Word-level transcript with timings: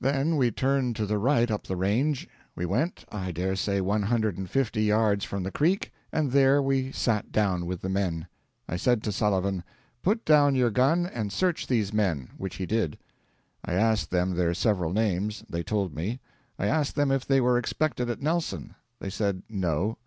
Then 0.00 0.38
we 0.38 0.50
turned 0.50 0.96
to 0.96 1.04
the 1.04 1.18
right 1.18 1.50
up 1.50 1.66
the 1.66 1.76
range; 1.76 2.26
we 2.54 2.64
went, 2.64 3.04
I 3.12 3.30
daresay, 3.30 3.80
one 3.82 4.04
hundred 4.04 4.38
and 4.38 4.48
fifty 4.48 4.82
yards 4.84 5.22
from 5.26 5.42
the 5.42 5.50
creek, 5.50 5.92
and 6.10 6.30
there 6.32 6.62
we 6.62 6.90
sat 6.92 7.30
down 7.30 7.66
with 7.66 7.82
the 7.82 7.90
men. 7.90 8.26
I 8.70 8.76
said 8.76 9.02
to 9.02 9.12
Sullivan, 9.12 9.62
'Put 10.02 10.24
down 10.24 10.54
your 10.54 10.70
gun 10.70 11.04
and 11.04 11.30
search 11.30 11.66
these 11.66 11.92
men,' 11.92 12.30
which 12.38 12.56
he 12.56 12.64
did. 12.64 12.96
I 13.66 13.74
asked 13.74 14.10
them 14.10 14.34
their 14.34 14.54
several 14.54 14.94
names; 14.94 15.44
they 15.46 15.62
told 15.62 15.94
me. 15.94 16.20
I 16.58 16.68
asked 16.68 16.94
them 16.94 17.10
if 17.12 17.26
they 17.26 17.42
were 17.42 17.58
expected 17.58 18.08
at 18.08 18.22
Nelson. 18.22 18.76
They 18.98 19.10
said, 19.10 19.42
'No.' 19.46 19.98